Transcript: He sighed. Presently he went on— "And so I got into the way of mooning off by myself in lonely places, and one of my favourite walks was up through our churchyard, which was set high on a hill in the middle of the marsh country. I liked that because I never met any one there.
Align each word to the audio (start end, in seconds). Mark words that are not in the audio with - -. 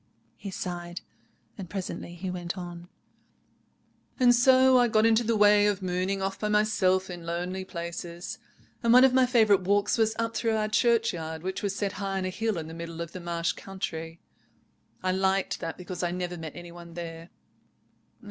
He 0.35 0.49
sighed. 0.49 1.01
Presently 1.69 2.15
he 2.15 2.31
went 2.31 2.57
on— 2.57 2.89
"And 4.19 4.33
so 4.33 4.79
I 4.79 4.87
got 4.87 5.05
into 5.05 5.23
the 5.23 5.35
way 5.35 5.67
of 5.67 5.83
mooning 5.83 6.23
off 6.23 6.39
by 6.39 6.49
myself 6.49 7.07
in 7.07 7.23
lonely 7.23 7.63
places, 7.63 8.39
and 8.81 8.93
one 8.93 9.03
of 9.03 9.13
my 9.13 9.27
favourite 9.27 9.61
walks 9.61 9.99
was 9.99 10.15
up 10.17 10.35
through 10.35 10.55
our 10.55 10.69
churchyard, 10.69 11.43
which 11.43 11.61
was 11.61 11.75
set 11.75 11.91
high 11.91 12.17
on 12.17 12.25
a 12.25 12.29
hill 12.29 12.57
in 12.57 12.67
the 12.67 12.73
middle 12.73 12.99
of 12.99 13.11
the 13.11 13.19
marsh 13.19 13.51
country. 13.51 14.19
I 15.03 15.11
liked 15.11 15.59
that 15.59 15.77
because 15.77 16.01
I 16.01 16.09
never 16.09 16.35
met 16.35 16.55
any 16.55 16.71
one 16.71 16.95
there. 16.95 17.29